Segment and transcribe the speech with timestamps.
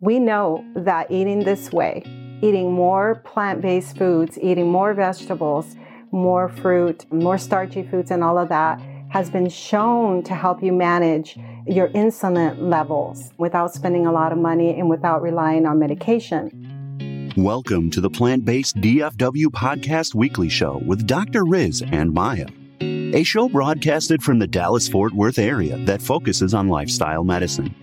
[0.00, 2.04] We know that eating this way,
[2.40, 5.74] eating more plant based foods, eating more vegetables,
[6.12, 8.80] more fruit, more starchy foods, and all of that
[9.10, 14.38] has been shown to help you manage your insulin levels without spending a lot of
[14.38, 17.32] money and without relying on medication.
[17.36, 21.44] Welcome to the Plant Based DFW Podcast Weekly Show with Dr.
[21.44, 22.46] Riz and Maya,
[22.80, 27.74] a show broadcasted from the Dallas Fort Worth area that focuses on lifestyle medicine.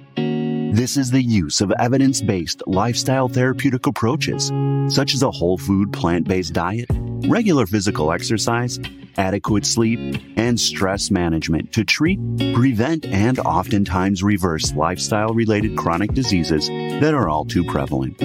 [0.76, 4.52] This is the use of evidence based lifestyle therapeutic approaches,
[4.94, 6.88] such as a whole food plant based diet,
[7.30, 8.78] regular physical exercise,
[9.16, 12.20] adequate sleep, and stress management to treat,
[12.54, 18.20] prevent, and oftentimes reverse lifestyle related chronic diseases that are all too prevalent.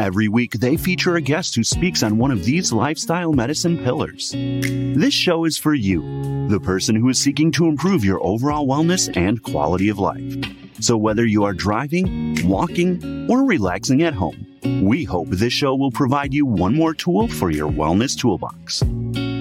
[0.00, 4.32] Every week, they feature a guest who speaks on one of these lifestyle medicine pillars.
[4.32, 9.14] This show is for you, the person who is seeking to improve your overall wellness
[9.14, 10.22] and quality of life.
[10.80, 14.46] So whether you are driving, walking, or relaxing at home,
[14.82, 18.82] we hope this show will provide you one more tool for your wellness toolbox.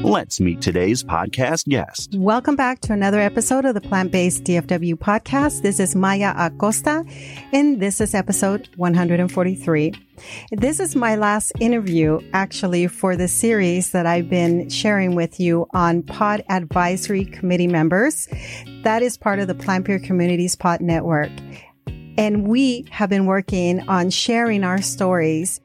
[0.04, 2.16] Let's meet today's podcast guest.
[2.16, 5.62] Welcome back to another episode of the Plant Based DFW podcast.
[5.62, 7.04] This is Maya Acosta,
[7.52, 9.94] and this is episode 143.
[10.54, 15.68] This is my last interview, actually, for the series that I've been sharing with you
[15.74, 18.30] on Pod Advisory Committee members.
[18.84, 21.32] That is part of the Plant Pure Communities Pod Network.
[22.18, 25.60] And we have been working on sharing our stories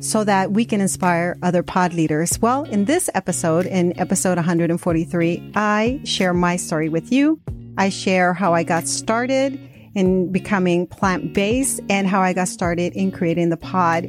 [0.00, 2.40] so that we can inspire other pod leaders.
[2.40, 7.40] Well, in this episode, in episode 143, I share my story with you.
[7.78, 9.58] I share how I got started
[9.94, 14.08] in becoming plant based and how I got started in creating the pod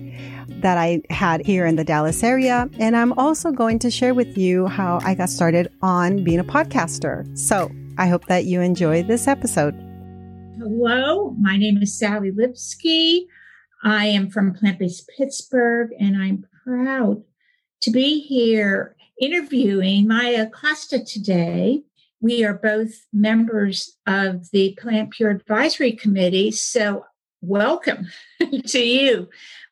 [0.61, 2.69] that I had here in the Dallas area.
[2.79, 6.43] And I'm also going to share with you how I got started on being a
[6.43, 7.25] podcaster.
[7.37, 9.73] So I hope that you enjoy this episode.
[10.59, 13.27] Hello, my name is Sally Lipsky.
[13.83, 17.23] I am from Plant Based Pittsburgh, and I'm proud
[17.81, 21.83] to be here interviewing Maya Acosta today.
[22.19, 27.05] We are both members of the Plant Pure Advisory Committee, so
[27.41, 28.07] welcome
[28.67, 29.29] to you,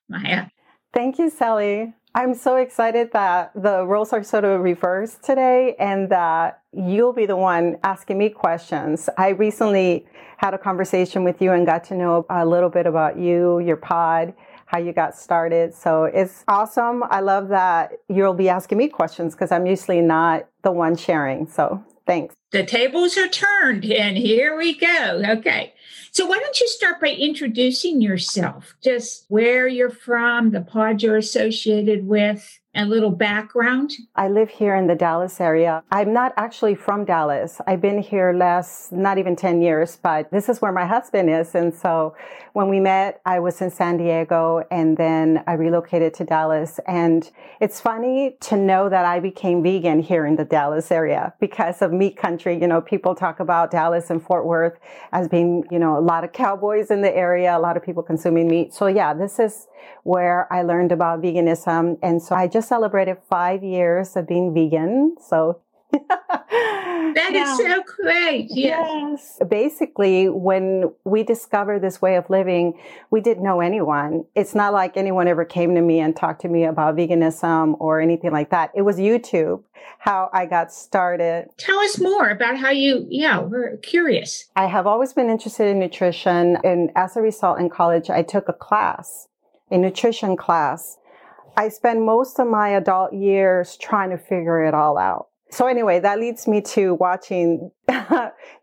[0.07, 0.47] Maya.
[0.93, 1.93] Thank you, Sally.
[2.17, 7.25] I'm so excited that the roles are sort of reversed today and that you'll be
[7.25, 9.09] the one asking me questions.
[9.17, 10.05] I recently
[10.37, 13.75] had a conversation with you and got to know a little bit about you, your
[13.75, 14.33] pod,
[14.65, 15.73] how you got started.
[15.73, 17.03] So it's awesome.
[17.09, 21.47] I love that you'll be asking me questions because I'm usually not the one sharing.
[21.47, 22.35] So thanks.
[22.51, 25.21] The tables are turned and here we go.
[25.27, 25.73] Okay.
[26.11, 31.17] So why don't you start by introducing yourself, just where you're from, the pod you're
[31.17, 33.91] associated with, a little background?
[34.15, 35.83] I live here in the Dallas area.
[35.91, 37.61] I'm not actually from Dallas.
[37.65, 41.55] I've been here less, not even 10 years, but this is where my husband is.
[41.55, 42.15] And so
[42.53, 46.79] when we met, I was in San Diego and then I relocated to Dallas.
[46.87, 47.29] And
[47.61, 51.93] it's funny to know that I became vegan here in the Dallas area because of
[51.93, 52.59] meat country.
[52.59, 54.77] You know, people talk about Dallas and Fort Worth
[55.11, 58.03] as being, you know, a lot of cowboys in the area, a lot of people
[58.03, 58.73] consuming meat.
[58.73, 59.67] So yeah, this is
[60.03, 61.97] where I learned about veganism.
[62.01, 65.15] And so I just celebrated five years of being vegan.
[65.21, 65.61] So
[65.91, 67.51] that yeah.
[67.51, 68.47] is so great.
[68.49, 69.37] Yes.
[69.39, 69.49] yes.
[69.49, 72.73] Basically, when we discovered this way of living,
[73.11, 74.25] we didn't know anyone.
[74.35, 78.01] It's not like anyone ever came to me and talked to me about veganism or
[78.01, 78.71] anything like that.
[78.75, 79.63] It was YouTube
[79.99, 81.47] how I got started.
[81.57, 84.45] Tell us more about how you, yeah, we're curious.
[84.55, 86.57] I have always been interested in nutrition.
[86.63, 89.27] And as a result, in college, I took a class
[89.71, 90.97] a nutrition class.
[91.57, 95.27] I spent most of my adult years trying to figure it all out.
[95.49, 97.71] So anyway, that leads me to watching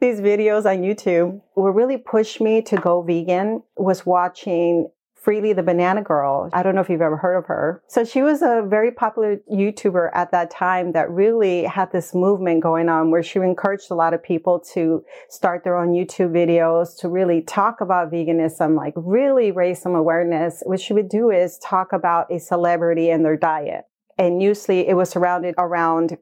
[0.00, 1.40] these videos on YouTube.
[1.54, 4.90] What really pushed me to go vegan was watching
[5.24, 6.50] Freelee the Banana Girl.
[6.52, 7.82] I don't know if you've ever heard of her.
[7.86, 12.62] So she was a very popular YouTuber at that time that really had this movement
[12.62, 16.98] going on where she encouraged a lot of people to start their own YouTube videos,
[17.00, 20.62] to really talk about veganism, like really raise some awareness.
[20.66, 23.84] What she would do is talk about a celebrity and their diet.
[24.18, 26.18] And usually it was surrounded around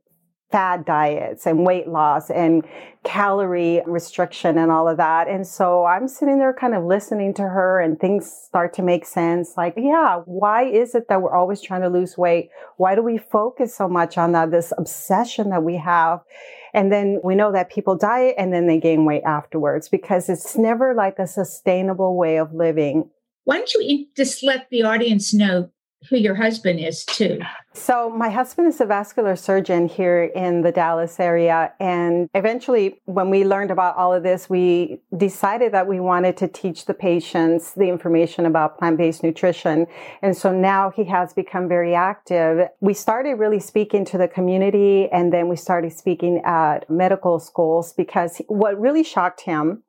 [0.51, 2.65] fad diets and weight loss and
[3.05, 5.29] calorie restriction and all of that.
[5.29, 9.07] And so I'm sitting there kind of listening to her and things start to make
[9.07, 9.55] sense.
[9.57, 12.51] Like, yeah, why is it that we're always trying to lose weight?
[12.77, 16.21] Why do we focus so much on that, this obsession that we have?
[16.75, 20.57] And then we know that people diet and then they gain weight afterwards because it's
[20.57, 23.09] never like a sustainable way of living.
[23.45, 25.71] Why don't you just let the audience know
[26.09, 27.41] who your husband is too.
[27.73, 31.73] So, my husband is a vascular surgeon here in the Dallas area.
[31.79, 36.49] And eventually, when we learned about all of this, we decided that we wanted to
[36.49, 39.87] teach the patients the information about plant based nutrition.
[40.21, 42.69] And so now he has become very active.
[42.81, 47.93] We started really speaking to the community and then we started speaking at medical schools
[47.93, 49.85] because what really shocked him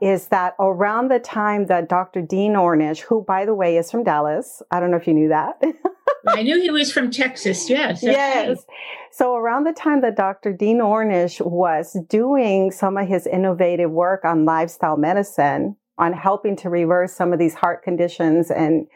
[0.00, 2.20] is that around the time that Dr.
[2.20, 5.28] Dean Ornish, who by the way is from Dallas, I don't know if you knew
[5.28, 5.62] that.
[6.28, 7.70] I knew he was from Texas.
[7.70, 8.02] Yes.
[8.02, 8.64] Yes.
[9.12, 10.52] So around the time that Dr.
[10.52, 16.68] Dean Ornish was doing some of his innovative work on lifestyle medicine, on helping to
[16.68, 18.86] reverse some of these heart conditions and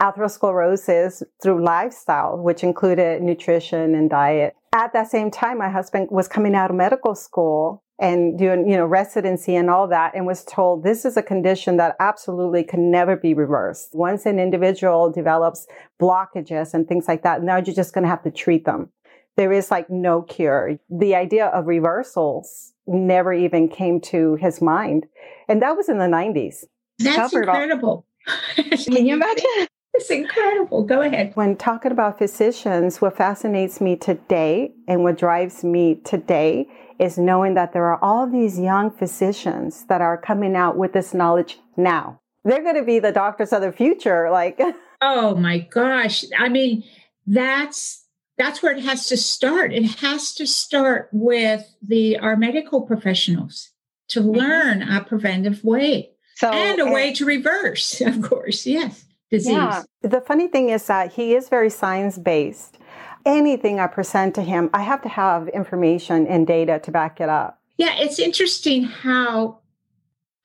[0.00, 4.54] atherosclerosis through lifestyle, which included nutrition and diet.
[4.72, 8.76] At that same time, my husband was coming out of medical school and doing, you
[8.76, 12.90] know, residency and all that and was told this is a condition that absolutely can
[12.90, 13.90] never be reversed.
[13.92, 15.66] Once an individual develops
[16.00, 18.88] blockages and things like that, now you're just going to have to treat them.
[19.36, 20.78] There is like no cure.
[20.88, 25.06] The idea of reversals never even came to his mind.
[25.46, 26.64] And that was in the 90s.
[26.98, 28.06] That's incredible.
[28.56, 29.68] Can you imagine?
[29.92, 30.84] It's incredible.
[30.84, 31.32] Go ahead.
[31.34, 36.68] When talking about physicians, what fascinates me today and what drives me today
[37.00, 41.14] is knowing that there are all these young physicians that are coming out with this
[41.14, 42.20] knowledge now.
[42.44, 44.30] They're going to be the doctors of the future.
[44.30, 44.60] Like,
[45.00, 46.24] oh my gosh.
[46.38, 46.84] I mean,
[47.26, 48.04] that's
[48.36, 49.72] that's where it has to start.
[49.72, 53.70] It has to start with the our medical professionals
[54.08, 54.30] to mm-hmm.
[54.30, 58.66] learn a preventive way so, and a way to reverse, of course.
[58.66, 59.52] Yes, disease.
[59.52, 59.82] Yeah.
[60.02, 62.78] The funny thing is that he is very science based
[63.24, 67.28] anything I present to him, I have to have information and data to back it
[67.28, 67.60] up.
[67.76, 69.60] Yeah, it's interesting how,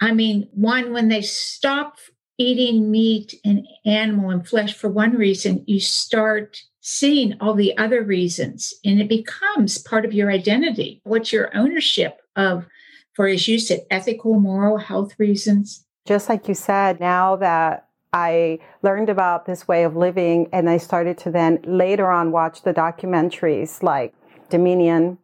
[0.02, 1.98] I mean, one, when they stop
[2.38, 8.04] eating meat and animal and flesh for one reason, you start seeing all the other
[8.04, 11.02] reasons and it becomes part of your identity.
[11.04, 12.68] What's your ownership of,
[13.14, 15.84] for as you said, ethical, moral, health reasons?
[16.06, 20.78] Just like you said, now that I learned about this way of living and I
[20.78, 24.16] started to then later on watch the documentaries like
[24.50, 25.18] Dominion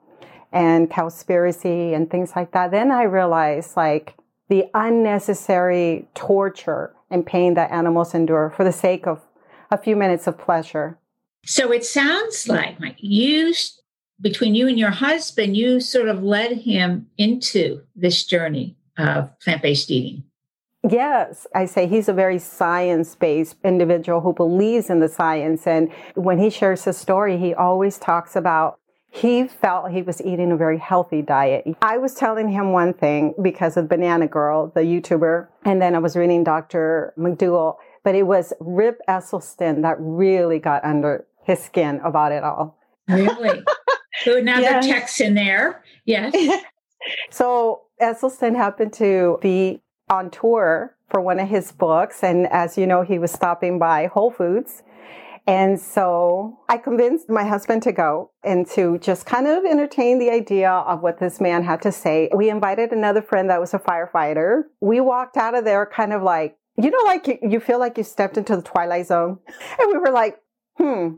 [0.51, 2.71] and Cowspiracy and things like that.
[2.71, 4.15] Then I realized like
[4.49, 9.21] the unnecessary torture and pain that animals endure for the sake of
[9.71, 10.97] a few minutes of pleasure.
[11.45, 13.53] So it sounds like you,
[14.19, 19.61] between you and your husband, you sort of led him into this journey of plant
[19.61, 20.25] based eating.
[20.89, 25.67] Yes, I say he's a very science based individual who believes in the science.
[25.67, 28.79] And when he shares his story, he always talks about
[29.13, 31.65] he felt he was eating a very healthy diet.
[31.81, 35.99] I was telling him one thing because of Banana Girl, the YouTuber, and then I
[35.99, 37.13] was reading Dr.
[37.17, 37.75] McDougall,
[38.05, 42.79] but it was Rip Esselstyn that really got under his skin about it all.
[43.09, 43.61] Really?
[44.23, 44.87] so another yes.
[44.87, 45.83] text in there.
[46.05, 46.33] Yes.
[47.29, 49.81] so Esselstyn happened to be
[50.11, 52.23] on tour for one of his books.
[52.23, 54.83] And as you know, he was stopping by Whole Foods.
[55.47, 60.29] And so I convinced my husband to go and to just kind of entertain the
[60.29, 62.29] idea of what this man had to say.
[62.35, 64.63] We invited another friend that was a firefighter.
[64.81, 67.97] We walked out of there kind of like, you know, like you, you feel like
[67.97, 69.39] you stepped into the twilight zone.
[69.79, 70.37] And we were like,
[70.77, 71.15] hmm,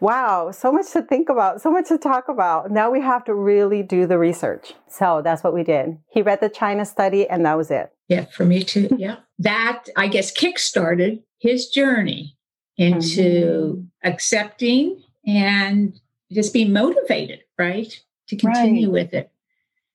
[0.00, 2.70] wow, so much to think about, so much to talk about.
[2.70, 4.74] Now we have to really do the research.
[4.88, 5.98] So that's what we did.
[6.10, 7.92] He read the China study and that was it.
[8.08, 8.88] Yeah, for me too.
[8.98, 9.16] Yeah.
[9.38, 12.36] that, I guess, kickstarted his journey
[12.76, 14.08] into mm-hmm.
[14.08, 15.98] accepting and
[16.32, 17.92] just being motivated, right?
[18.28, 18.92] To continue right.
[18.92, 19.30] with it.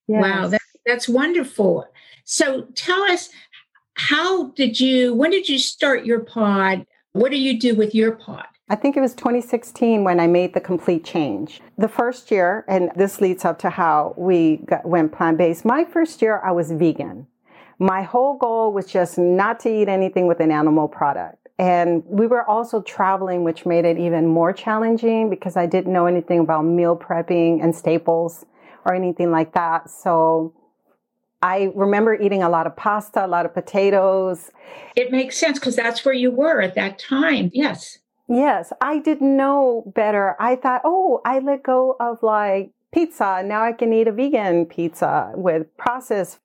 [0.07, 0.21] Yes.
[0.21, 1.85] Wow, that, that's wonderful.
[2.23, 3.29] So tell us,
[3.95, 6.85] how did you, when did you start your pod?
[7.11, 8.47] What do you do with your pod?
[8.73, 11.61] I think it was 2016 when I made the complete change.
[11.77, 15.63] The first year, and this leads up to how we got, went plant based.
[15.63, 17.27] My first year, I was vegan.
[17.77, 21.49] My whole goal was just not to eat anything with an animal product.
[21.59, 26.07] And we were also traveling, which made it even more challenging because I didn't know
[26.07, 28.43] anything about meal prepping and staples
[28.85, 29.87] or anything like that.
[29.91, 30.51] So
[31.43, 34.49] I remember eating a lot of pasta, a lot of potatoes.
[34.95, 37.51] It makes sense because that's where you were at that time.
[37.53, 37.99] Yes.
[38.33, 40.35] Yes, I didn't know better.
[40.39, 43.43] I thought, oh, I let go of like pizza.
[43.45, 46.39] Now I can eat a vegan pizza with processed,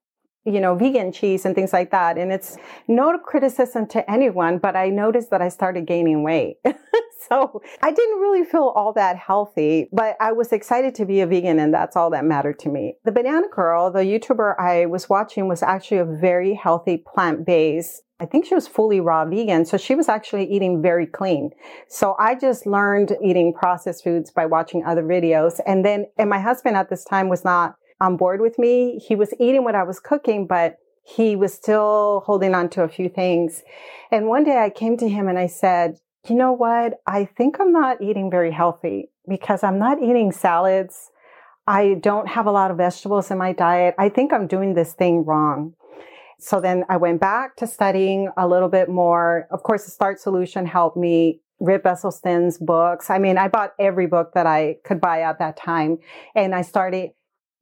[0.45, 2.18] you know, vegan cheese and things like that.
[2.18, 6.59] And it's no criticism to anyone, but I noticed that I started gaining weight.
[7.28, 11.26] so I didn't really feel all that healthy, but I was excited to be a
[11.26, 12.94] vegan and that's all that mattered to me.
[13.04, 18.02] The Banana Girl, the YouTuber I was watching was actually a very healthy plant based
[18.20, 19.64] I think she was fully raw vegan.
[19.64, 21.50] So she was actually eating very clean.
[21.88, 25.60] So I just learned eating processed foods by watching other videos.
[25.66, 28.98] And then, and my husband at this time was not on board with me.
[28.98, 32.88] He was eating what I was cooking, but he was still holding on to a
[32.88, 33.62] few things.
[34.10, 36.94] And one day I came to him and I said, you know what?
[37.06, 41.10] I think I'm not eating very healthy because I'm not eating salads.
[41.66, 43.94] I don't have a lot of vegetables in my diet.
[43.98, 45.75] I think I'm doing this thing wrong.
[46.40, 49.48] So then I went back to studying a little bit more.
[49.50, 51.40] Of course, the Starch Solution helped me.
[51.60, 53.10] Rip Esselstyn's books.
[53.10, 55.98] I mean, I bought every book that I could buy at that time.
[56.37, 57.10] And I started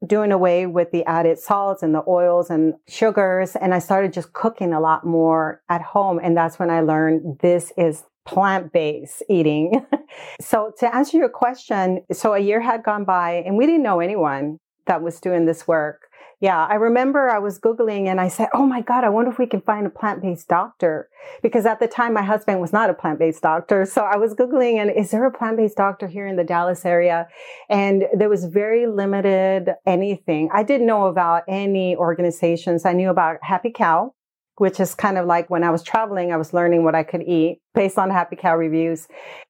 [0.06, 3.56] doing away with the added salts and the oils and sugars.
[3.56, 6.20] And I started just cooking a lot more at home.
[6.22, 9.86] And that's when I learned this is plant based eating.
[10.40, 14.00] so to answer your question, so a year had gone by and we didn't know
[14.00, 16.02] anyone that was doing this work.
[16.38, 19.38] Yeah, I remember I was Googling and I said, Oh my God, I wonder if
[19.38, 21.08] we can find a plant based doctor.
[21.42, 23.86] Because at the time, my husband was not a plant based doctor.
[23.86, 26.84] So I was Googling and is there a plant based doctor here in the Dallas
[26.84, 27.26] area?
[27.70, 30.50] And there was very limited anything.
[30.52, 32.84] I didn't know about any organizations.
[32.84, 34.12] I knew about Happy Cow,
[34.56, 37.22] which is kind of like when I was traveling, I was learning what I could
[37.22, 39.06] eat based on Happy Cow reviews.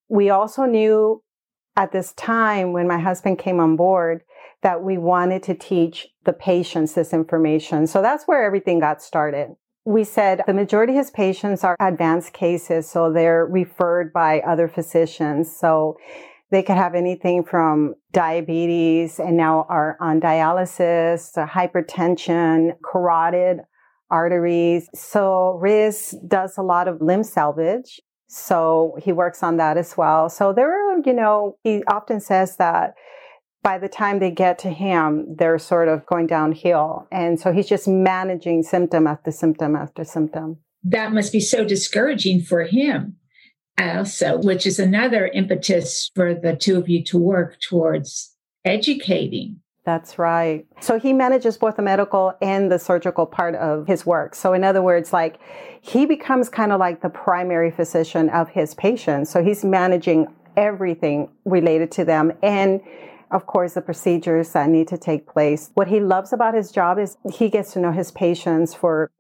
[0.08, 1.22] We also knew
[1.76, 4.22] at this time when my husband came on board
[4.62, 7.86] that we wanted to teach the patients this information.
[7.86, 9.54] So that's where everything got started.
[9.84, 14.66] We said the majority of his patients are advanced cases, so they're referred by other
[14.66, 15.54] physicians.
[15.54, 15.96] So
[16.50, 23.60] they could have anything from diabetes and now are on dialysis hypertension, carotid
[24.10, 24.88] arteries.
[24.94, 28.00] So Riz does a lot of limb salvage.
[28.28, 30.28] So he works on that as well.
[30.28, 32.94] So there are, you know, he often says that
[33.62, 37.06] by the time they get to him, they're sort of going downhill.
[37.10, 40.58] And so he's just managing symptom after symptom after symptom.
[40.84, 43.16] That must be so discouraging for him
[43.78, 48.34] also, which is another impetus for the two of you to work towards
[48.64, 49.60] educating.
[49.86, 50.66] That's right.
[50.80, 54.34] So he manages both the medical and the surgical part of his work.
[54.34, 55.38] So in other words, like
[55.80, 59.30] he becomes kind of like the primary physician of his patients.
[59.30, 60.26] So he's managing
[60.56, 62.32] everything related to them.
[62.42, 62.80] And
[63.30, 65.70] of course, the procedures that need to take place.
[65.74, 69.12] What he loves about his job is he gets to know his patients for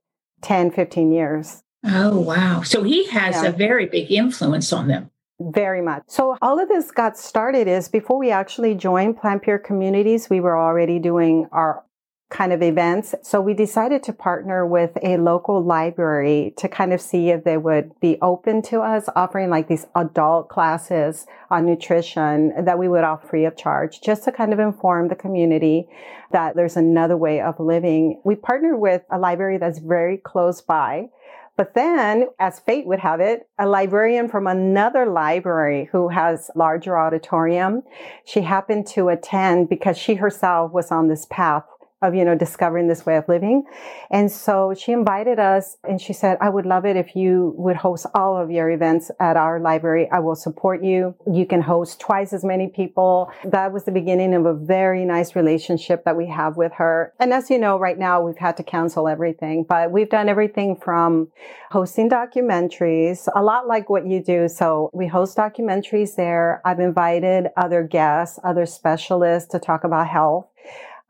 [0.42, 1.62] 10, 15 years.
[1.84, 2.62] Oh, wow.
[2.62, 3.50] So he has yeah.
[3.50, 5.10] a very big influence on them.
[5.38, 6.04] Very much.
[6.06, 10.40] So all of this got started is before we actually joined Plant Pure Communities, we
[10.40, 11.84] were already doing our
[12.28, 13.14] kind of events.
[13.22, 17.56] So we decided to partner with a local library to kind of see if they
[17.56, 23.04] would be open to us offering like these adult classes on nutrition that we would
[23.04, 25.86] offer free of charge just to kind of inform the community
[26.32, 28.20] that there's another way of living.
[28.24, 31.10] We partnered with a library that's very close by.
[31.56, 36.98] But then, as fate would have it, a librarian from another library who has larger
[36.98, 37.82] auditorium,
[38.24, 41.64] she happened to attend because she herself was on this path
[42.02, 43.64] of, you know, discovering this way of living.
[44.10, 47.76] And so she invited us and she said, I would love it if you would
[47.76, 50.08] host all of your events at our library.
[50.12, 51.14] I will support you.
[51.32, 53.32] You can host twice as many people.
[53.44, 57.14] That was the beginning of a very nice relationship that we have with her.
[57.18, 60.76] And as you know, right now we've had to cancel everything, but we've done everything
[60.76, 61.28] from
[61.70, 64.48] hosting documentaries, a lot like what you do.
[64.48, 66.60] So we host documentaries there.
[66.64, 70.46] I've invited other guests, other specialists to talk about health.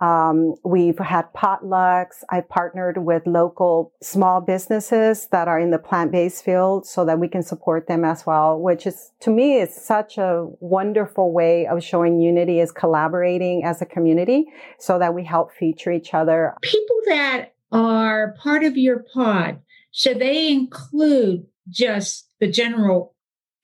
[0.00, 2.23] Um, we've had potlucks.
[2.31, 7.29] I partnered with local small businesses that are in the plant-based field so that we
[7.29, 11.83] can support them as well, which is to me is such a wonderful way of
[11.83, 14.47] showing unity is collaborating as a community
[14.79, 16.55] so that we help feature each other.
[16.62, 19.61] People that are part of your pod,
[19.93, 23.15] should they include just the general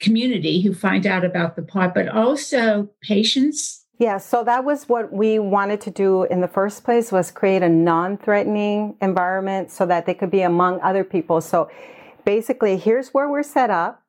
[0.01, 5.13] community who find out about the pod, but also patients yeah, so that was what
[5.13, 10.07] we wanted to do in the first place was create a non-threatening environment so that
[10.07, 11.41] they could be among other people.
[11.41, 11.71] So
[12.25, 14.03] basically, here's where we're set up.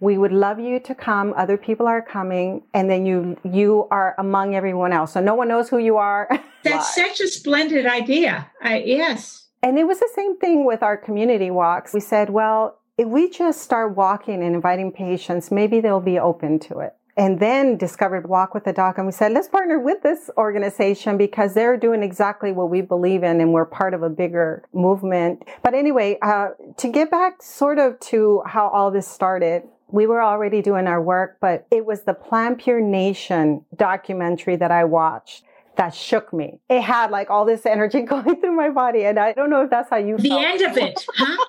[0.00, 1.34] We would love you to come.
[1.36, 5.12] Other people are coming, and then you you are among everyone else.
[5.12, 6.28] So no one knows who you are.
[6.64, 8.50] That's such a splendid idea.
[8.60, 9.46] I, yes.
[9.62, 11.94] And it was the same thing with our community walks.
[11.94, 16.58] We said, well, if we just start walking and inviting patients, maybe they'll be open
[16.66, 18.98] to it and then discovered Walk with the Doc.
[18.98, 23.22] And we said, let's partner with this organization because they're doing exactly what we believe
[23.22, 25.44] in and we're part of a bigger movement.
[25.62, 30.22] But anyway, uh, to get back sort of to how all this started, we were
[30.22, 35.44] already doing our work, but it was the Plant Pure Nation documentary that I watched
[35.76, 36.60] that shook me.
[36.68, 39.04] It had like all this energy going through my body.
[39.04, 40.36] And I don't know if that's how you feel.
[40.36, 40.60] the felt.
[40.60, 41.44] end of it, huh?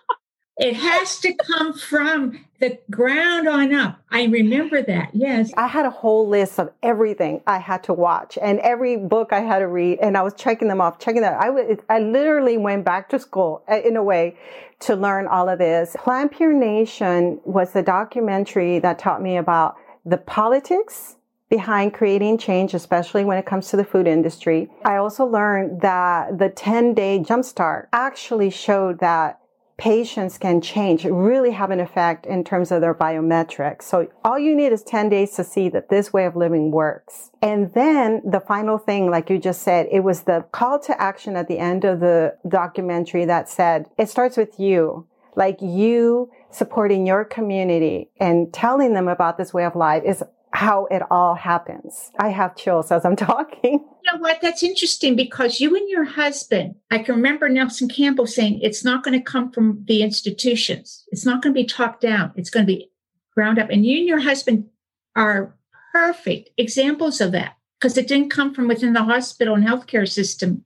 [0.57, 3.99] It has to come from the ground on up.
[4.11, 5.09] I remember that.
[5.13, 5.51] Yes.
[5.57, 9.39] I had a whole list of everything I had to watch and every book I
[9.41, 11.41] had to read, and I was checking them off, checking that.
[11.41, 14.37] I, w- I literally went back to school uh, in a way
[14.81, 15.95] to learn all of this.
[15.99, 21.15] Plant Pure Nation was the documentary that taught me about the politics
[21.49, 24.69] behind creating change, especially when it comes to the food industry.
[24.85, 29.39] I also learned that the 10 day jumpstart actually showed that
[29.83, 33.81] patients can change, really have an effect in terms of their biometrics.
[33.81, 37.31] So all you need is 10 days to see that this way of living works.
[37.41, 41.35] And then the final thing, like you just said, it was the call to action
[41.35, 45.05] at the end of the documentary that said, it starts with you.
[45.35, 50.23] Like you supporting your community and telling them about this way of life is
[50.53, 52.11] how it all happens.
[52.19, 53.73] I have chills as I'm talking.
[53.73, 54.39] You know what?
[54.41, 59.03] That's interesting because you and your husband, I can remember Nelson Campbell saying it's not
[59.03, 61.03] going to come from the institutions.
[61.11, 62.31] It's not going to be talked down.
[62.35, 62.91] It's going to be
[63.35, 63.69] ground up.
[63.69, 64.69] And you and your husband
[65.15, 65.55] are
[65.91, 70.63] perfect examples of that because it didn't come from within the hospital and healthcare system.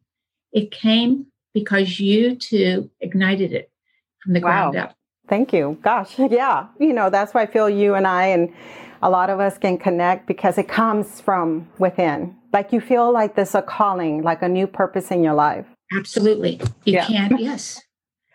[0.52, 3.72] It came because you two ignited it
[4.22, 4.72] from the wow.
[4.72, 4.98] ground up.
[5.30, 5.78] Thank you.
[5.82, 6.68] Gosh, yeah.
[6.80, 8.54] You know, that's why I feel you and I and
[9.02, 12.36] a lot of us can connect because it comes from within.
[12.54, 15.66] Like you feel like there's a calling, like a new purpose in your life.
[15.96, 16.60] Absolutely.
[16.86, 17.06] You yeah.
[17.06, 17.82] can, yes.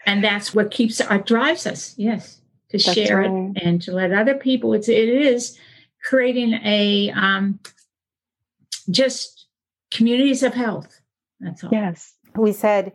[0.06, 2.40] And that's what keeps our uh, drives us, yes,
[2.70, 3.30] to that's share right.
[3.30, 4.74] it and to let other people.
[4.74, 5.56] It's it is
[6.04, 7.60] creating a um
[8.90, 9.46] just
[9.90, 11.00] communities of health.
[11.40, 11.70] That's all.
[11.72, 12.14] Yes.
[12.34, 12.92] We said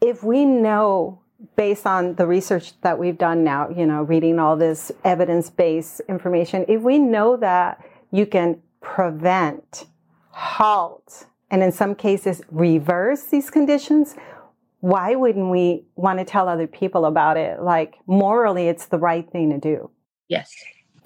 [0.00, 1.20] if we know
[1.56, 6.00] based on the research that we've done now, you know, reading all this evidence based
[6.08, 9.86] information, if we know that you can prevent,
[10.30, 14.16] halt, and in some cases reverse these conditions,
[14.80, 17.60] why wouldn't we want to tell other people about it?
[17.60, 19.90] Like morally, it's the right thing to do.
[20.28, 20.52] Yes.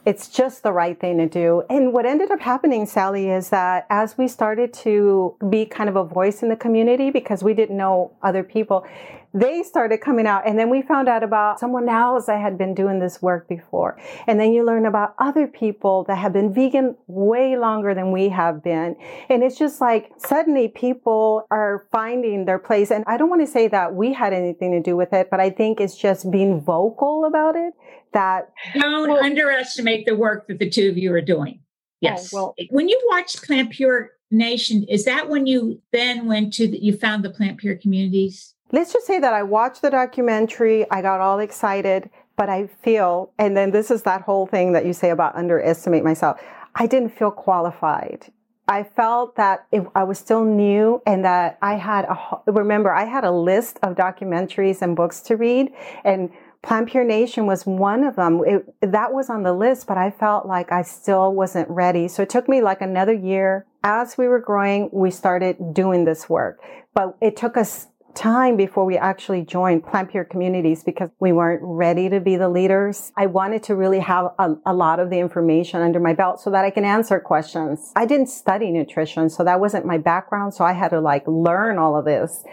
[0.05, 1.63] It's just the right thing to do.
[1.71, 5.95] And what ended up happening, Sally, is that as we started to be kind of
[5.95, 8.85] a voice in the community because we didn't know other people,
[9.33, 10.47] they started coming out.
[10.47, 13.97] And then we found out about someone else that had been doing this work before.
[14.27, 18.29] And then you learn about other people that have been vegan way longer than we
[18.29, 18.97] have been.
[19.31, 22.91] And it's just like suddenly people are finding their place.
[22.91, 25.41] And I don't want to say that we had anything to do with it, but
[25.41, 27.73] I think it's just being vocal about it
[28.13, 28.53] that.
[28.75, 31.61] Don't well, underestimate the work that the two of you are doing.
[31.61, 31.67] Oh,
[32.01, 32.33] yes.
[32.33, 36.69] Oh, well, when you watched Plant Pure Nation, is that when you then went to
[36.69, 38.53] the, you found the Plant Pure communities?
[38.73, 43.31] let's just say that I watched the documentary, I got all excited, but I feel,
[43.39, 46.41] and then this is that whole thing that you say about underestimate myself.
[46.75, 48.33] I didn't feel qualified.
[48.69, 52.17] I felt that if I was still new and that I had a,
[52.51, 55.73] remember, I had a list of documentaries and books to read
[56.05, 56.31] and
[56.63, 58.41] Plant Pure Nation was one of them.
[58.47, 62.07] It, that was on the list, but I felt like I still wasn't ready.
[62.07, 63.67] So it took me like another year.
[63.83, 66.61] As we were growing, we started doing this work,
[66.95, 71.61] but it took us time before we actually joined Plant Pure Communities because we weren't
[71.63, 73.11] ready to be the leaders.
[73.17, 76.51] I wanted to really have a, a, lot of the information under my belt so
[76.51, 77.93] that I can answer questions.
[77.97, 80.55] I didn't study nutrition, so that wasn't my background.
[80.55, 82.45] So I had to like learn all of this.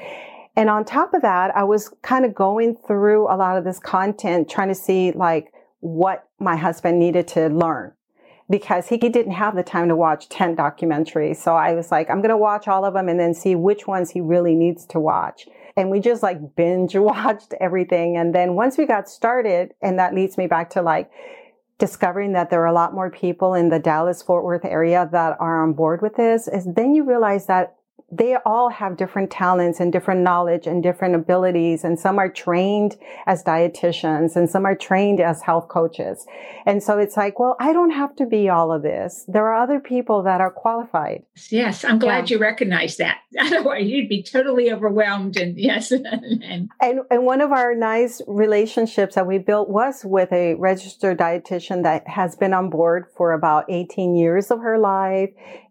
[0.55, 3.79] And on top of that, I was kind of going through a lot of this
[3.79, 7.93] content, trying to see like what my husband needed to learn
[8.49, 11.38] because he didn't have the time to watch 10 documentaries.
[11.38, 13.85] So I was like, I'm going to watch all of them and then see which
[13.85, 15.47] ones he really needs to watch.
[15.77, 18.17] And we just like binge watched everything.
[18.17, 21.12] And then once we got started, and that leads me back to like
[21.77, 25.38] discovering that there are a lot more people in the Dallas Fort Worth area that
[25.39, 27.75] are on board with this, is then you realize that
[28.12, 31.83] they all have different talents and different knowledge and different abilities.
[31.83, 36.25] And some are trained as dietitians and some are trained as health coaches.
[36.65, 39.25] And so it's like, well, I don't have to be all of this.
[39.27, 41.23] There are other people that are qualified.
[41.49, 41.83] Yes.
[41.83, 42.35] I'm glad yeah.
[42.35, 43.19] you recognize that.
[43.39, 45.38] Otherwise you'd be totally overwhelmed.
[45.38, 45.91] And yes.
[45.91, 51.17] and, and, and one of our nice relationships that we built was with a registered
[51.17, 55.29] dietitian that has been on board for about 18 years of her life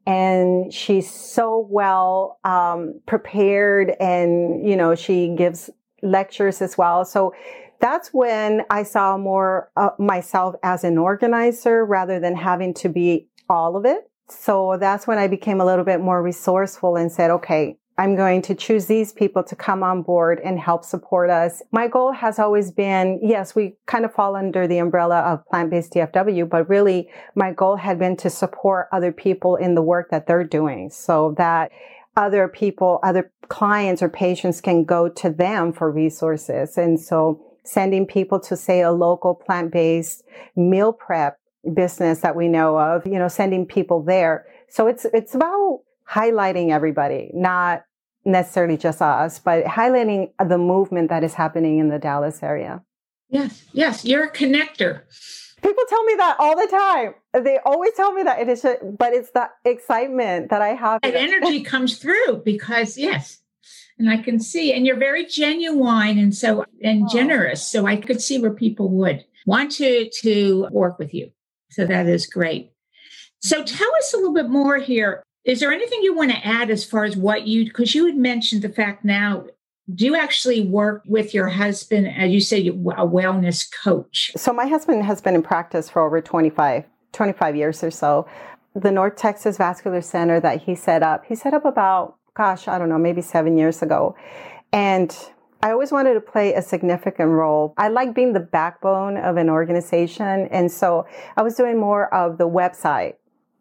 [0.09, 5.69] and she's so well um, prepared and you know she gives
[6.03, 7.05] lectures as well.
[7.05, 7.35] So
[7.81, 13.29] that's when i saw more uh, myself as an organizer rather than having to be
[13.49, 14.11] all of it.
[14.29, 18.43] So that's when i became a little bit more resourceful and said okay I'm going
[18.43, 21.63] to choose these people to come on board and help support us.
[21.73, 25.95] My goal has always been, yes, we kind of fall under the umbrella of plant-based
[25.95, 30.29] DFW, but really my goal had been to support other people in the work that
[30.29, 31.73] they're doing so that
[32.17, 36.79] other people, other clients or patients can go to them for resources.
[36.79, 40.23] And so sending people to say a local plant-based
[40.55, 41.37] meal prep
[41.75, 44.47] business that we know of, you know, sending people there.
[44.69, 47.83] So it's, it's about highlighting everybody, not
[48.29, 52.83] necessarily just us, but highlighting the movement that is happening in the Dallas area.
[53.29, 55.03] Yes, yes, you're a connector.
[55.63, 57.15] People tell me that all the time.
[57.45, 61.01] They always tell me that it is, but it's the excitement that I have.
[61.03, 63.39] That energy comes through because yes,
[63.99, 67.09] and I can see, and you're very genuine and so and oh.
[67.13, 67.67] generous.
[67.67, 71.33] So I could see where people would want to to work with you.
[71.71, 72.73] So that is great.
[73.41, 76.71] So tell us a little bit more here is there anything you want to add
[76.71, 79.47] as far as what you, because you had mentioned the fact now,
[79.95, 84.31] do you actually work with your husband, as you say, a wellness coach?
[84.37, 88.29] So my husband has been in practice for over 25, 25 years or so.
[88.75, 92.79] The North Texas Vascular Center that he set up, he set up about, gosh, I
[92.79, 94.15] don't know, maybe seven years ago.
[94.71, 95.17] And
[95.63, 97.73] I always wanted to play a significant role.
[97.79, 100.47] I like being the backbone of an organization.
[100.51, 101.07] And so
[101.39, 103.15] I was doing more of the website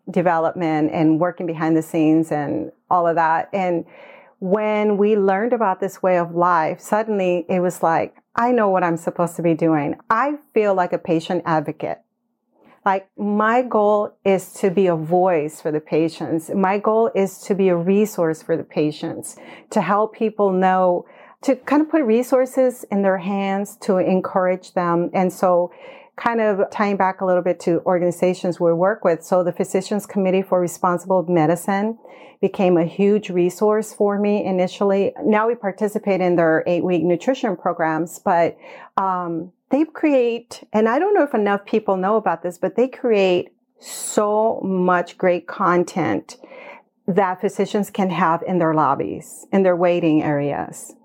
[0.10, 3.50] development and working behind the scenes and all of that.
[3.54, 3.86] And
[4.39, 8.84] when we learned about this way of life, suddenly it was like, I know what
[8.84, 9.96] I'm supposed to be doing.
[10.10, 12.00] I feel like a patient advocate.
[12.86, 16.50] Like my goal is to be a voice for the patients.
[16.52, 19.36] My goal is to be a resource for the patients,
[19.72, 21.06] to help people know,
[21.41, 25.10] to kind of put resources in their hands to encourage them.
[25.13, 25.72] And so
[26.17, 29.23] kind of tying back a little bit to organizations we work with.
[29.23, 31.97] So the Physicians Committee for Responsible Medicine
[32.41, 35.13] became a huge resource for me initially.
[35.23, 38.58] Now we participate in their eight week nutrition programs, but,
[38.97, 42.88] um, they create, and I don't know if enough people know about this, but they
[42.88, 43.49] create
[43.80, 46.38] so much great content
[47.08, 50.95] that physicians can have in their lobbies, in their waiting areas.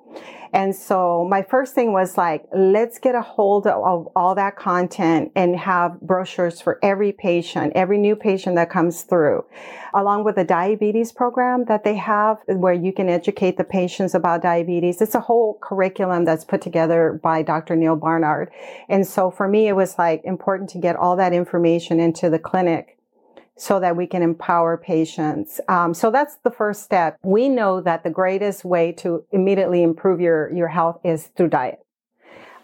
[0.53, 5.33] And so my first thing was like, let's get a hold of, all that content
[5.35, 9.45] and have brochures for every patient, every new patient that comes through,
[9.95, 14.43] along with the diabetes program that they have where you can educate the patients about
[14.43, 15.01] diabetes.
[15.01, 17.77] It's a whole curriculum that's put together by Dr.
[17.77, 18.51] Neal Barnard.
[18.88, 22.38] And so for me, it was like important to get all that information into the
[22.38, 22.99] clinic
[23.62, 25.61] so that we can empower patients.
[25.68, 27.16] Um, so that's the first step.
[27.22, 31.79] We know that the greatest way to immediately improve your, your health is through diet.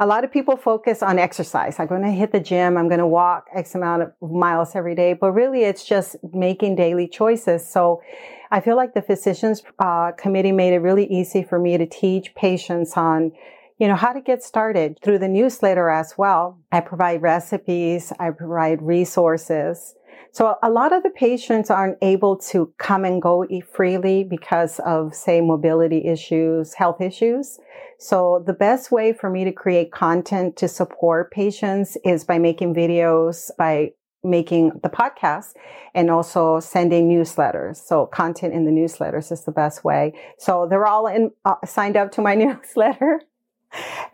[0.01, 1.79] A lot of people focus on exercise.
[1.79, 2.77] I'm going to hit the gym.
[2.77, 6.75] I'm going to walk X amount of miles every day, but really it's just making
[6.75, 7.65] daily choices.
[7.65, 8.03] So
[8.51, 12.35] I feel like the physicians uh, committee made it really easy for me to teach
[12.35, 13.31] patients on
[13.79, 16.59] you know, how to get started through the newsletter as well.
[16.73, 18.13] I provide recipes.
[18.19, 19.95] I provide resources.
[20.33, 25.15] So a lot of the patients aren't able to come and go freely because of,
[25.15, 27.59] say, mobility issues, health issues.
[27.99, 32.75] So the best way for me to create content to support patients is by making
[32.75, 35.55] videos, by making the podcast
[35.95, 37.77] and also sending newsletters.
[37.77, 40.13] So content in the newsletters is the best way.
[40.39, 43.23] So they're all in, uh, signed up to my newsletter.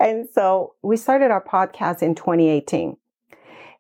[0.01, 2.97] And so we started our podcast in 2018.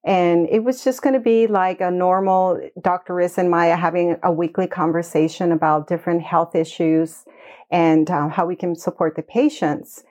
[0.04, 3.14] And it was just going to be like a normal Dr.
[3.14, 7.24] Riz and Maya having a weekly conversation about different health issues
[7.70, 10.04] and uh, how we can support the patients.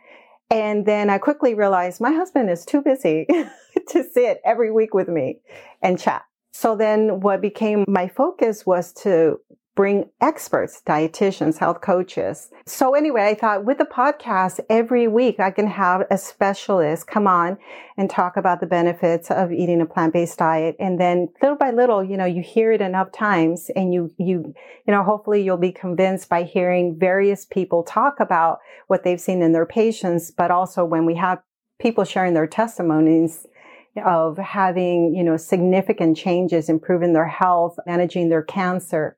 [0.50, 3.28] And then I quickly realized my husband is too busy
[3.90, 5.40] to sit every week with me
[5.82, 6.24] and chat.
[6.54, 9.40] So then what became my focus was to
[9.76, 12.52] bring experts, dietitians, health coaches.
[12.66, 17.26] So anyway, I thought with the podcast every week I can have a specialist come
[17.26, 17.58] on
[17.98, 20.76] and talk about the benefits of eating a plant-based diet.
[20.80, 24.54] And then little by little, you know, you hear it enough times and you, you,
[24.86, 29.42] you know, hopefully you'll be convinced by hearing various people talk about what they've seen
[29.42, 31.42] in their patients, but also when we have
[31.80, 33.48] people sharing their testimonies,
[34.04, 39.18] of having, you know, significant changes, improving their health, managing their cancer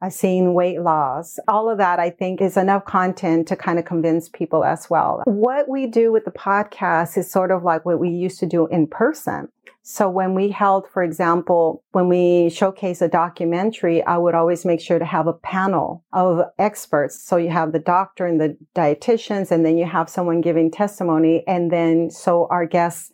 [0.00, 1.38] I've seen weight loss.
[1.48, 5.22] All of that I think is enough content to kind of convince people as well.
[5.24, 8.68] What we do with the podcast is sort of like what we used to do
[8.68, 9.48] in person.
[9.82, 14.80] So when we held, for example, when we showcase a documentary, I would always make
[14.80, 17.22] sure to have a panel of experts.
[17.22, 21.42] So you have the doctor and the dietitians, and then you have someone giving testimony.
[21.46, 23.10] And then so our guests,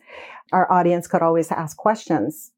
[0.51, 2.51] our audience could always ask questions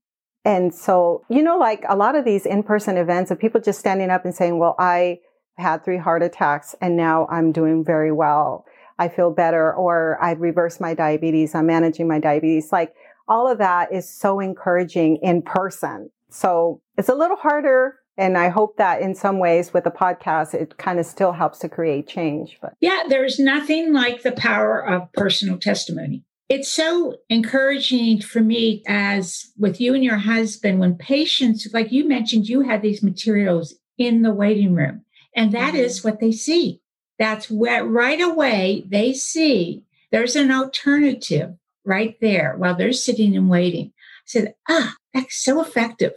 [0.47, 4.09] and so, you know, like a lot of these in-person events of people just standing
[4.09, 5.19] up and saying, well, I
[5.57, 8.63] had three heart attacks and now I'm doing very well.
[8.97, 11.53] I feel better or I've reversed my diabetes.
[11.53, 12.71] I'm managing my diabetes.
[12.71, 12.95] Like
[13.27, 16.11] all of that is so encouraging in person.
[16.29, 17.95] So it's a little harder.
[18.17, 21.59] And I hope that in some ways with the podcast, it kind of still helps
[21.59, 22.57] to create change.
[22.61, 26.23] But yeah, there's nothing like the power of personal testimony.
[26.49, 32.07] It's so encouraging for me as with you and your husband, when patients, like you
[32.07, 35.03] mentioned, you had these materials in the waiting room,
[35.35, 35.83] and that mm-hmm.
[35.83, 36.81] is what they see.
[37.19, 43.49] That's where right away they see there's an alternative right there while they're sitting and
[43.49, 43.87] waiting.
[43.87, 46.13] I said, ah, that's so effective.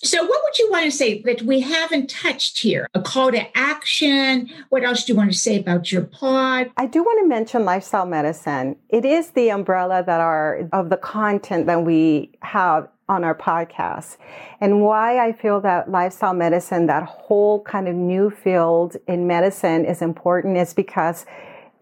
[0.00, 2.88] So, what would you want to say that we haven't touched here?
[2.94, 4.48] A call to action?
[4.68, 6.70] What else do you want to say about your pod?
[6.76, 8.76] I do want to mention lifestyle medicine.
[8.90, 14.18] It is the umbrella that are of the content that we have on our podcast.
[14.60, 19.84] And why I feel that lifestyle medicine, that whole kind of new field in medicine
[19.84, 21.26] is important is because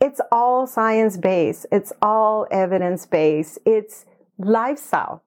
[0.01, 1.67] it's all science based.
[1.71, 3.59] It's all evidence based.
[3.67, 4.07] It's
[4.39, 5.23] lifestyle.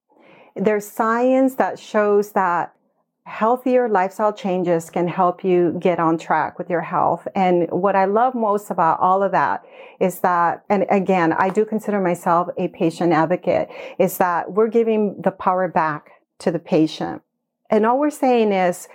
[0.56, 2.74] There's science that shows that
[3.30, 7.28] healthier lifestyle changes can help you get on track with your health.
[7.36, 9.64] And what I love most about all of that
[10.00, 15.22] is that, and again, I do consider myself a patient advocate, is that we're giving
[15.22, 17.22] the power back to the patient.
[17.70, 18.88] And all we're saying is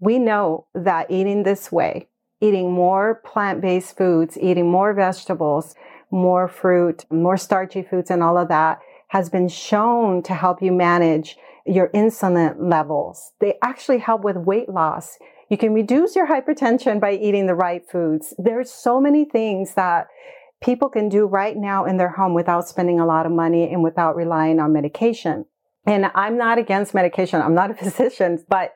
[0.00, 2.08] we know that eating this way,
[2.40, 5.76] eating more plant-based foods, eating more vegetables,
[6.10, 10.72] more fruit, more starchy foods and all of that has been shown to help you
[10.72, 13.32] manage your insulin levels.
[13.40, 15.18] They actually help with weight loss.
[15.50, 18.34] You can reduce your hypertension by eating the right foods.
[18.38, 20.08] There's so many things that
[20.62, 23.82] people can do right now in their home without spending a lot of money and
[23.82, 25.44] without relying on medication.
[25.86, 27.40] And I'm not against medication.
[27.40, 28.72] I'm not a physician, but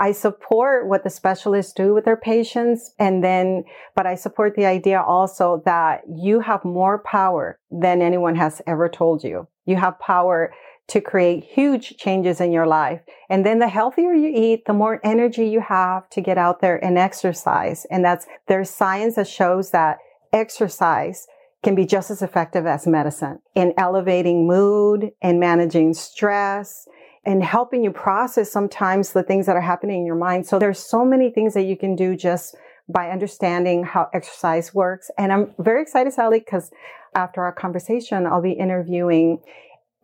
[0.00, 2.94] I support what the specialists do with their patients.
[2.98, 3.64] And then,
[3.96, 8.88] but I support the idea also that you have more power than anyone has ever
[8.88, 9.48] told you.
[9.66, 10.52] You have power
[10.88, 13.00] to create huge changes in your life.
[13.28, 16.82] And then the healthier you eat, the more energy you have to get out there
[16.82, 17.86] and exercise.
[17.90, 19.98] And that's, there's science that shows that
[20.32, 21.26] exercise
[21.62, 26.86] can be just as effective as medicine in elevating mood and managing stress
[27.24, 30.46] and helping you process sometimes the things that are happening in your mind.
[30.46, 32.56] So there's so many things that you can do just
[32.88, 35.10] by understanding how exercise works.
[35.18, 36.70] And I'm very excited, Sally, because
[37.14, 39.40] after our conversation, I'll be interviewing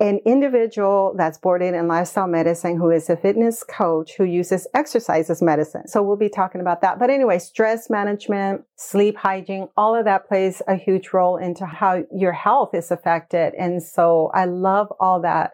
[0.05, 5.31] an individual that's boarded in lifestyle medicine who is a fitness coach who uses exercise
[5.31, 5.89] as medicine.
[5.89, 6.99] So we'll be talking about that.
[6.99, 12.05] But anyway, stress management, sleep hygiene, all of that plays a huge role into how
[12.15, 13.55] your health is affected.
[13.55, 15.53] And so I love all that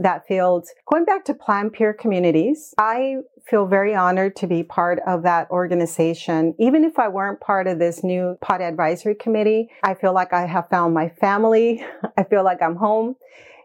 [0.00, 0.68] that field.
[0.86, 3.16] Going back to Plant Pure Communities, I
[3.50, 6.54] feel very honored to be part of that organization.
[6.60, 10.46] Even if I weren't part of this new pod advisory committee, I feel like I
[10.46, 11.84] have found my family.
[12.16, 13.16] I feel like I'm home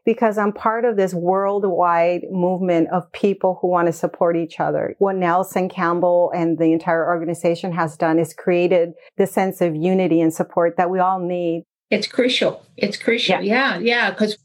[0.05, 4.95] because I'm part of this worldwide movement of people who want to support each other.
[4.99, 10.21] What Nelson Campbell and the entire organization has done is created the sense of unity
[10.21, 11.63] and support that we all need.
[11.89, 12.65] It's crucial.
[12.75, 13.41] It's crucial.
[13.41, 14.37] Yeah, yeah, because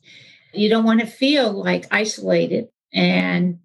[0.53, 2.69] yeah, you don't want to feel like isolated.
[2.93, 3.59] And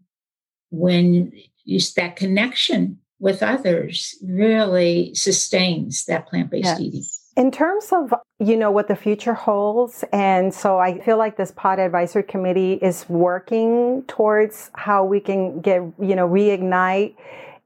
[0.69, 1.31] when
[1.65, 6.79] you that connection with others really sustains that plant-based yes.
[6.79, 7.03] eating.
[7.35, 11.51] In terms of, you know, what the future holds, and so I feel like this
[11.51, 17.15] pod advisory committee is working towards how we can get, you know, reignite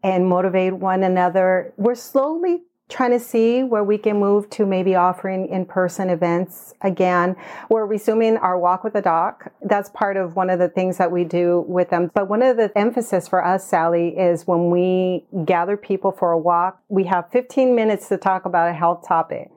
[0.03, 1.73] and motivate one another.
[1.75, 7.35] We're slowly trying to see where we can move to maybe offering in-person events again.
[7.69, 9.51] We're resuming our walk with the doc.
[9.61, 12.09] That's part of one of the things that we do with them.
[12.13, 16.37] But one of the emphasis for us, Sally, is when we gather people for a
[16.37, 19.51] walk, we have 15 minutes to talk about a health topic.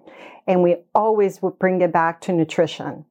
[0.50, 3.04] And we always bring it back to nutrition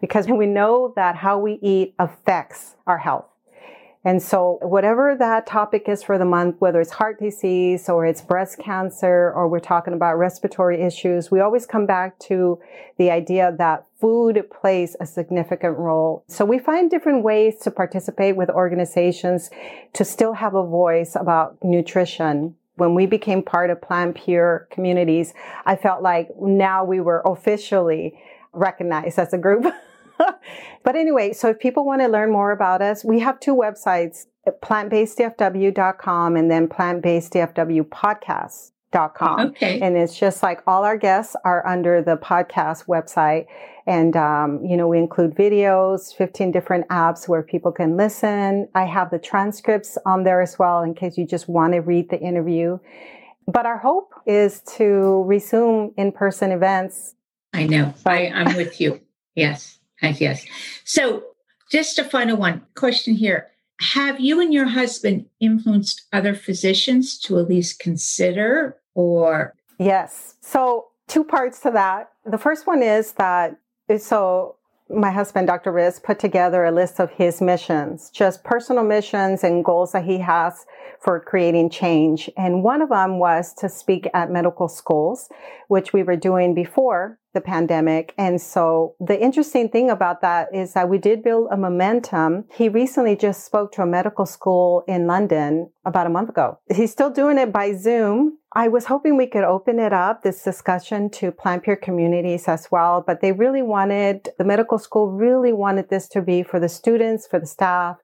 [0.00, 3.26] because we know that how we eat affects our health.
[4.04, 8.20] And so whatever that topic is for the month, whether it's heart disease or it's
[8.20, 12.58] breast cancer or we're talking about respiratory issues, we always come back to
[12.98, 16.24] the idea that food plays a significant role.
[16.26, 19.48] So we find different ways to participate with organizations
[19.92, 25.32] to still have a voice about nutrition when we became part of Plant Pure communities,
[25.64, 28.18] I felt like now we were officially
[28.52, 29.72] recognized as a group.
[30.82, 34.26] but anyway, so if people want to learn more about us, we have two websites,
[34.46, 36.68] plantbaseddfw.com and then
[39.40, 39.80] Okay.
[39.80, 43.46] And it's just like all our guests are under the podcast website.
[43.86, 48.68] And, um, you know, we include videos, 15 different apps where people can listen.
[48.74, 52.08] I have the transcripts on there as well in case you just want to read
[52.08, 52.78] the interview.
[53.46, 57.14] But our hope is to resume in person events.
[57.52, 57.92] I know.
[58.06, 59.00] I, I'm with you.
[59.36, 59.80] Yes.
[60.00, 60.46] Yes.
[60.84, 61.24] So,
[61.72, 63.48] just a final one question here.
[63.80, 69.54] Have you and your husband influenced other physicians to at least consider or?
[69.78, 70.36] Yes.
[70.40, 72.10] So, two parts to that.
[72.24, 73.56] The first one is that,
[73.88, 74.56] eh, so
[74.90, 75.72] my husband, Dr.
[75.72, 80.18] Riz, put together a list of his missions, just personal missions and goals that he
[80.18, 80.66] has
[81.00, 82.30] for creating change.
[82.36, 85.28] And one of them was to speak at medical schools,
[85.68, 88.14] which we were doing before the pandemic.
[88.16, 92.44] And so the interesting thing about that is that we did build a momentum.
[92.54, 96.58] He recently just spoke to a medical school in London about a month ago.
[96.72, 98.38] He's still doing it by Zoom.
[98.56, 102.70] I was hoping we could open it up, this discussion to Plant Pure communities as
[102.70, 106.68] well, but they really wanted, the medical school really wanted this to be for the
[106.68, 107.96] students, for the staff,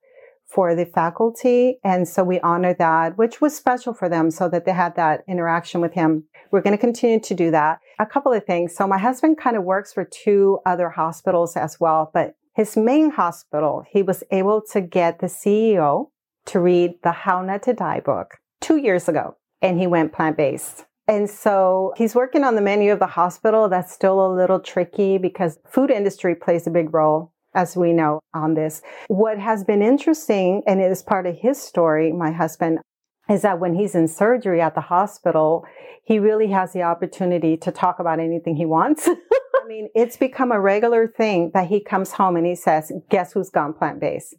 [0.45, 1.79] for the faculty.
[1.85, 5.23] And so we honor that, which was special for them so that they had that
[5.29, 6.25] interaction with him.
[6.51, 7.79] We're going to continue to do that.
[8.01, 8.75] A couple of things.
[8.75, 13.11] So my husband kind of works for two other hospitals as well, but his main
[13.11, 16.11] hospital, he was able to get the CEO
[16.47, 20.37] to read the How Not to Die book two years ago, and he went plant
[20.37, 20.85] based.
[21.09, 23.69] And so he's working on the menu of the hospital.
[23.69, 28.21] That's still a little tricky because food industry plays a big role as we know
[28.33, 28.81] on this.
[29.09, 32.79] What has been interesting, and it is part of his story, my husband,
[33.29, 35.65] is that when he's in surgery at the hospital,
[36.05, 39.09] he really has the opportunity to talk about anything he wants.
[39.09, 43.33] I mean, it's become a regular thing that he comes home and he says, guess
[43.33, 44.35] who's gone plant based?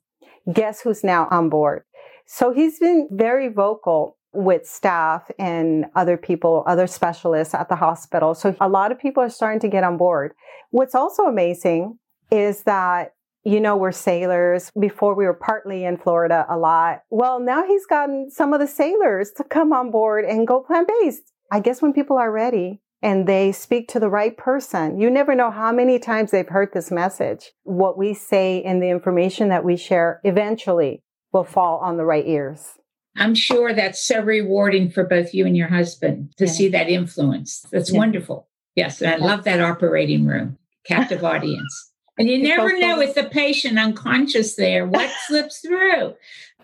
[0.52, 1.84] Guess who's now on board?
[2.26, 8.34] So he's been very vocal with staff and other people, other specialists at the hospital.
[8.34, 10.34] So a lot of people are starting to get on board.
[10.70, 12.00] What's also amazing
[12.32, 13.14] is that
[13.44, 14.72] you know, we're sailors.
[14.80, 17.02] Before we were partly in Florida a lot.
[17.10, 20.88] Well, now he's gotten some of the sailors to come on board and go plant
[21.02, 21.24] based.
[21.52, 25.34] I guess when people are ready and they speak to the right person, you never
[25.34, 27.52] know how many times they've heard this message.
[27.64, 32.28] What we say and the information that we share eventually will fall on the right
[32.28, 32.78] ears.
[33.18, 37.66] I'm sure that's so rewarding for both you and your husband to see that influence.
[37.72, 38.48] That's wonderful.
[38.76, 39.02] Yes.
[39.02, 41.92] And I love that operating room, captive audience.
[42.18, 46.16] And you never know with the patient unconscious there what slips through.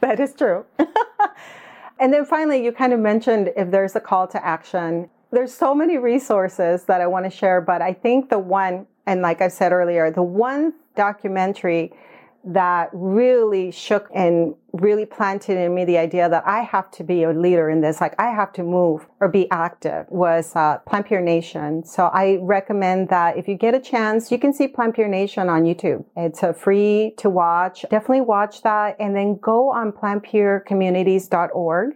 [0.02, 0.66] That is true.
[2.00, 5.10] and then finally, you kind of mentioned if there's a call to action.
[5.32, 9.22] There's so many resources that I want to share, but I think the one, and
[9.22, 11.92] like I said earlier, the one documentary
[12.44, 17.24] that really shook and really planted in me the idea that I have to be
[17.24, 21.12] a leader in this, like I have to move or be active was uh, Plant
[21.12, 21.84] Nation.
[21.84, 25.64] So I recommend that if you get a chance, you can see Plant Nation on
[25.64, 26.06] YouTube.
[26.16, 27.86] It's a free to watch.
[27.90, 31.96] Definitely watch that and then go on plantpurecommunities.org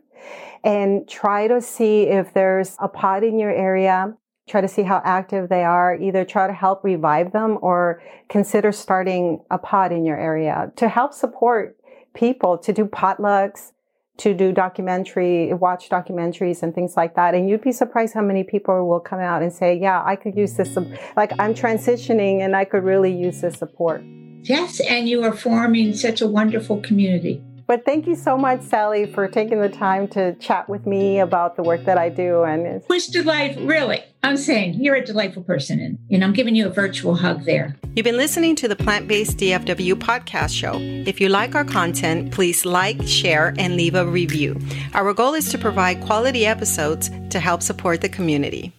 [0.63, 4.15] and try to see if there's a pod in your area
[4.51, 8.71] try to see how active they are, either try to help revive them or consider
[8.71, 11.77] starting a pod in your area to help support
[12.13, 13.71] people to do potlucks,
[14.17, 17.33] to do documentary, watch documentaries and things like that.
[17.33, 20.35] And you'd be surprised how many people will come out and say, yeah, I could
[20.35, 20.77] use this.
[21.15, 24.03] Like I'm transitioning and I could really use this support.
[24.43, 24.81] Yes.
[24.81, 27.41] And you are forming such a wonderful community.
[27.71, 31.55] But thank you so much, Sally, for taking the time to chat with me about
[31.55, 32.43] the work that I do.
[32.43, 34.03] And wish was delight, really.
[34.23, 37.77] I'm saying you're a delightful person, and, and I'm giving you a virtual hug there.
[37.95, 40.73] You've been listening to the Plant Based DFW podcast show.
[40.79, 44.59] If you like our content, please like, share, and leave a review.
[44.93, 48.73] Our goal is to provide quality episodes to help support the community.